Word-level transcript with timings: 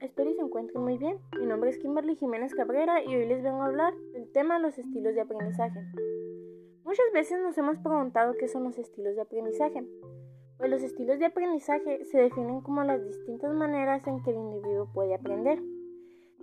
espero 0.00 0.30
y 0.30 0.34
se 0.34 0.42
encuentren 0.42 0.80
muy 0.80 0.96
bien. 0.96 1.18
Mi 1.40 1.44
nombre 1.44 1.70
es 1.70 1.78
Kimberly 1.78 2.14
Jiménez 2.14 2.54
Cabrera 2.54 3.02
y 3.02 3.16
hoy 3.16 3.26
les 3.26 3.42
vengo 3.42 3.62
a 3.62 3.66
hablar 3.66 3.92
del 4.12 4.30
tema 4.30 4.54
de 4.54 4.62
los 4.62 4.78
estilos 4.78 5.14
de 5.14 5.20
aprendizaje. 5.20 5.80
Muchas 6.84 7.06
veces 7.12 7.40
nos 7.42 7.58
hemos 7.58 7.76
preguntado 7.78 8.34
qué 8.38 8.46
son 8.46 8.62
los 8.62 8.78
estilos 8.78 9.16
de 9.16 9.22
aprendizaje. 9.22 9.84
Pues 10.56 10.70
los 10.70 10.82
estilos 10.82 11.18
de 11.18 11.26
aprendizaje 11.26 12.04
se 12.04 12.18
definen 12.18 12.60
como 12.60 12.84
las 12.84 13.04
distintas 13.04 13.52
maneras 13.54 14.06
en 14.06 14.22
que 14.22 14.30
el 14.30 14.36
individuo 14.36 14.88
puede 14.94 15.16
aprender. 15.16 15.60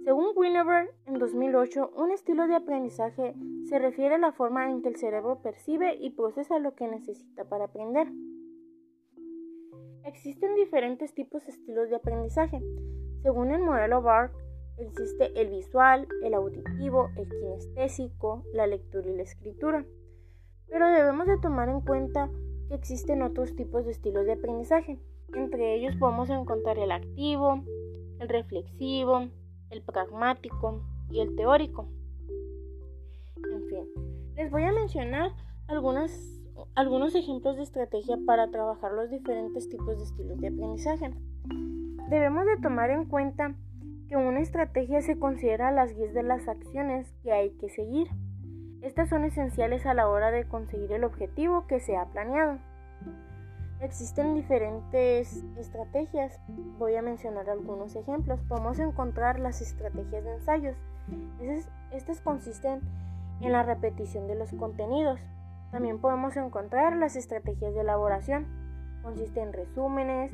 Según 0.04 0.34
Wiener 0.36 0.90
en 1.06 1.14
2008, 1.14 1.94
un 1.96 2.12
estilo 2.12 2.46
de 2.48 2.56
aprendizaje 2.56 3.36
se 3.70 3.80
refiere 3.80 4.16
a 4.16 4.18
la 4.18 4.34
forma 4.34 4.70
en 4.70 4.82
que 4.82 4.90
el 4.90 4.98
cerebro 4.98 5.42
percibe 5.42 5.96
y 5.96 6.10
procesa 6.10 6.60
lo 6.60 6.76
que 6.76 6.90
necesita 6.90 7.46
para 7.46 7.66
aprender. 7.66 8.08
Existen 10.04 10.56
diferentes 10.56 11.14
tipos 11.14 11.46
de 11.46 11.52
estilos 11.54 11.90
de 11.90 11.96
aprendizaje. 11.96 12.60
Según 13.24 13.52
el 13.52 13.62
modelo 13.62 14.02
BARC, 14.02 14.34
existe 14.78 15.32
el 15.40 15.50
visual, 15.50 16.08
el 16.24 16.34
auditivo, 16.34 17.10
el 17.16 17.30
kinestésico, 17.30 18.44
la 18.54 18.68
lectura 18.68 19.10
y 19.10 19.16
la 19.16 19.24
escritura. 19.24 19.86
Pero 20.68 20.90
debemos 20.90 21.26
de 21.28 21.38
tomar 21.38 21.70
en 21.70 21.80
cuenta 21.80 22.30
que 22.68 22.76
existen 22.76 23.22
otros 23.22 23.56
tipos 23.56 23.86
de 23.86 23.92
estilos 23.92 24.26
de 24.26 24.34
aprendizaje. 24.34 25.00
Entre 25.34 25.76
ellos 25.76 25.96
podemos 25.96 26.30
encontrar 26.30 26.78
el 26.78 26.92
activo, 26.92 27.64
el 28.20 28.28
reflexivo, 28.28 29.30
el 29.70 29.82
pragmático 29.84 30.82
y 31.10 31.22
el 31.22 31.34
teórico. 31.38 31.88
En 33.54 33.64
fin, 33.70 33.88
les 34.36 34.52
voy 34.52 34.64
a 34.64 34.74
mencionar 34.74 35.32
algunos 35.68 37.16
ejemplos 37.16 37.56
de 37.56 37.64
estrategia 37.64 38.18
para 38.26 38.52
trabajar 38.52 38.92
los 38.92 39.10
diferentes 39.10 39.70
tipos 39.70 39.98
de 39.98 40.04
estilos 40.04 40.42
de 40.42 40.48
aprendizaje. 40.50 41.12
Debemos 42.10 42.46
de 42.46 42.58
tomar 42.58 42.90
en 42.90 43.06
cuenta 43.06 43.56
que 44.10 44.18
una 44.18 44.42
estrategia 44.42 45.02
se 45.02 45.18
considera 45.18 45.72
las 45.72 45.96
guías 45.96 46.14
de 46.14 46.24
las 46.24 46.48
acciones 46.48 47.12
que 47.24 47.32
hay 47.32 47.52
que 47.58 47.70
seguir. 47.70 48.08
Estas 48.82 49.10
son 49.10 49.24
esenciales 49.24 49.86
a 49.86 49.94
la 49.94 50.10
hora 50.10 50.30
de 50.30 50.46
conseguir 50.46 50.92
el 50.92 51.06
objetivo 51.06 51.66
que 51.68 51.80
se 51.80 51.96
ha 51.96 52.06
planeado. 52.06 52.60
Existen 53.80 54.36
diferentes 54.36 55.44
estrategias. 55.58 56.40
Voy 56.78 56.96
a 56.96 57.02
mencionar 57.02 57.50
algunos 57.50 57.96
ejemplos. 57.96 58.40
Podemos 58.48 58.80
encontrar 58.80 59.40
las 59.40 59.62
estrategias 59.62 60.24
de 60.24 60.34
ensayos. 60.34 60.78
Estas 61.92 62.22
consisten 62.22 62.82
en 63.42 63.52
la 63.52 63.64
repetición 63.64 64.28
de 64.28 64.36
los 64.36 64.52
contenidos. 64.54 65.20
También 65.72 66.00
podemos 66.00 66.38
encontrar 66.38 66.96
las 66.96 67.16
estrategias 67.16 67.74
de 67.74 67.82
elaboración. 67.82 68.46
Consiste 69.02 69.42
en 69.42 69.52
resúmenes, 69.52 70.32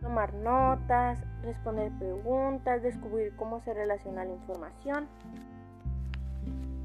tomar 0.00 0.34
notas, 0.34 1.18
responder 1.42 1.92
preguntas, 1.98 2.82
descubrir 2.82 3.34
cómo 3.36 3.60
se 3.60 3.74
relaciona 3.74 4.24
la 4.24 4.32
información. 4.32 5.08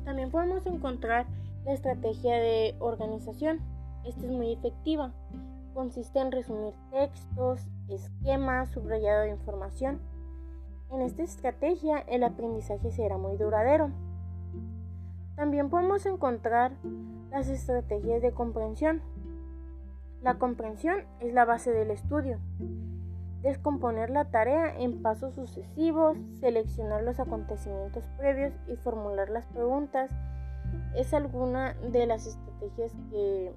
También 0.05 0.31
podemos 0.31 0.65
encontrar 0.65 1.25
la 1.65 1.73
estrategia 1.73 2.35
de 2.35 2.75
organización. 2.79 3.59
Esta 4.05 4.25
es 4.25 4.31
muy 4.31 4.53
efectiva. 4.53 5.11
Consiste 5.73 6.19
en 6.19 6.31
resumir 6.31 6.73
textos, 6.91 7.67
esquemas, 7.87 8.71
subrayado 8.71 9.21
de 9.21 9.29
información. 9.29 9.99
En 10.91 11.01
esta 11.01 11.23
estrategia 11.23 11.99
el 12.07 12.23
aprendizaje 12.23 12.91
será 12.91 13.17
muy 13.17 13.37
duradero. 13.37 13.91
También 15.35 15.69
podemos 15.69 16.05
encontrar 16.05 16.73
las 17.31 17.47
estrategias 17.47 18.21
de 18.21 18.31
comprensión. 18.33 19.01
La 20.21 20.37
comprensión 20.37 21.05
es 21.19 21.33
la 21.33 21.45
base 21.45 21.71
del 21.71 21.91
estudio. 21.91 22.39
Descomponer 23.41 24.11
la 24.11 24.25
tarea 24.25 24.77
en 24.77 25.01
pasos 25.01 25.33
sucesivos, 25.33 26.17
seleccionar 26.39 27.03
los 27.03 27.19
acontecimientos 27.19 28.07
previos 28.17 28.53
y 28.67 28.75
formular 28.75 29.29
las 29.29 29.47
preguntas 29.47 30.11
es 30.95 31.13
alguna 31.13 31.73
de 31.91 32.05
las 32.05 32.27
estrategias 32.27 32.93
que 33.09 33.51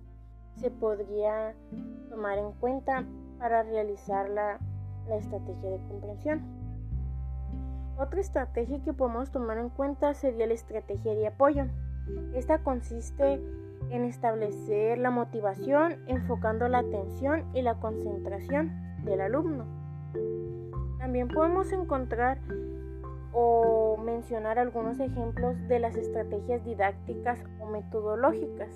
se 0.56 0.70
podría 0.70 1.54
tomar 2.08 2.38
en 2.38 2.52
cuenta 2.52 3.04
para 3.38 3.62
realizar 3.62 4.30
la, 4.30 4.58
la 5.06 5.16
estrategia 5.16 5.70
de 5.70 5.78
comprensión. 5.88 6.42
Otra 7.98 8.20
estrategia 8.20 8.82
que 8.82 8.92
podemos 8.92 9.30
tomar 9.30 9.58
en 9.58 9.68
cuenta 9.68 10.14
sería 10.14 10.46
la 10.46 10.54
estrategia 10.54 11.14
de 11.14 11.26
apoyo. 11.26 11.66
Esta 12.34 12.58
consiste 12.58 13.40
en 13.90 14.04
establecer 14.04 14.98
la 14.98 15.10
motivación 15.10 16.02
enfocando 16.06 16.68
la 16.68 16.78
atención 16.78 17.44
y 17.54 17.62
la 17.62 17.74
concentración 17.74 18.72
del 19.04 19.20
alumno. 19.20 19.64
También 20.98 21.28
podemos 21.28 21.70
encontrar 21.72 22.38
o 23.32 23.96
mencionar 24.04 24.58
algunos 24.58 25.00
ejemplos 25.00 25.56
de 25.68 25.80
las 25.80 25.96
estrategias 25.96 26.64
didácticas 26.64 27.42
o 27.60 27.66
metodológicas. 27.66 28.70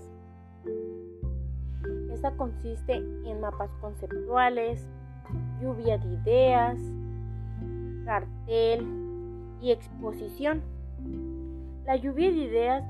Esta 2.13 2.33
consiste 2.33 2.95
en 2.97 3.41
mapas 3.41 3.71
conceptuales, 3.81 4.87
lluvia 5.61 5.99
de 5.99 6.09
ideas, 6.15 6.79
cartel 8.05 8.87
y 9.61 9.71
exposición. 9.71 10.63
La 11.85 11.97
lluvia 11.97 12.31
de 12.31 12.37
ideas 12.37 12.85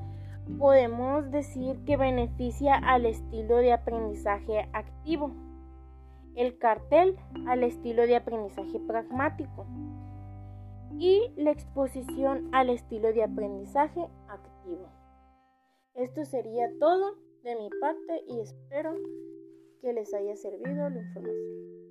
podemos 0.59 1.31
decir 1.31 1.77
que 1.85 1.97
beneficia 1.97 2.75
al 2.77 3.05
estilo 3.05 3.57
de 3.57 3.73
aprendizaje 3.73 4.69
activo, 4.73 5.33
el 6.39 6.57
cartel 6.57 7.17
al 7.49 7.65
estilo 7.65 8.07
de 8.07 8.15
aprendizaje 8.15 8.79
pragmático 8.79 9.67
y 10.97 11.33
la 11.37 11.51
exposición 11.51 12.49
al 12.53 12.71
estilo 12.71 13.13
de 13.13 13.25
aprendizaje 13.25 14.09
activo. 14.29 14.89
Esto 15.95 16.25
sería 16.25 16.71
todo 16.79 17.17
de 17.43 17.57
mi 17.57 17.69
parte 17.81 18.23
y 18.29 18.39
espero 18.39 18.95
que 19.83 19.93
les 19.93 20.15
haya 20.15 20.37
servido 20.37 20.89
la 20.89 21.01
información. 21.01 21.88